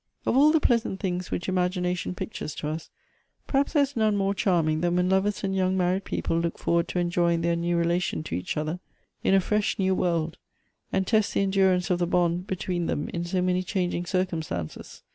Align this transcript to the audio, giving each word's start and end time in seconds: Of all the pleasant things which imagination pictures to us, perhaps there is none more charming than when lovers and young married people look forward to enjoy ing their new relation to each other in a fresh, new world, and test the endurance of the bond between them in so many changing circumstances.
Of 0.25 0.35
all 0.35 0.51
the 0.51 0.59
pleasant 0.59 0.99
things 0.99 1.29
which 1.29 1.47
imagination 1.47 2.15
pictures 2.15 2.55
to 2.55 2.67
us, 2.69 2.89
perhaps 3.45 3.73
there 3.73 3.83
is 3.83 3.95
none 3.95 4.17
more 4.17 4.33
charming 4.33 4.81
than 4.81 4.95
when 4.95 5.09
lovers 5.09 5.43
and 5.43 5.55
young 5.55 5.77
married 5.77 6.05
people 6.05 6.39
look 6.39 6.57
forward 6.57 6.87
to 6.87 6.97
enjoy 6.97 7.33
ing 7.33 7.41
their 7.41 7.55
new 7.55 7.77
relation 7.77 8.23
to 8.23 8.33
each 8.33 8.57
other 8.57 8.79
in 9.23 9.35
a 9.35 9.39
fresh, 9.39 9.77
new 9.77 9.93
world, 9.93 10.39
and 10.91 11.05
test 11.05 11.35
the 11.35 11.41
endurance 11.41 11.91
of 11.91 11.99
the 11.99 12.07
bond 12.07 12.47
between 12.47 12.87
them 12.87 13.09
in 13.09 13.23
so 13.25 13.43
many 13.43 13.61
changing 13.61 14.07
circumstances. 14.07 15.03